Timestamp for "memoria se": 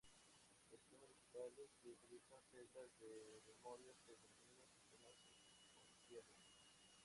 3.45-4.15